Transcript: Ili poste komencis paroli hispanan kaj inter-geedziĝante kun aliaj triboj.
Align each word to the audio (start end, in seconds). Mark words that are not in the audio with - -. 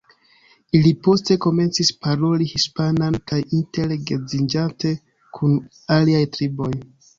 Ili 0.77 0.93
poste 1.07 1.35
komencis 1.45 1.91
paroli 2.05 2.47
hispanan 2.53 3.19
kaj 3.33 3.41
inter-geedziĝante 3.59 4.97
kun 5.39 5.57
aliaj 6.01 6.27
triboj. 6.39 6.75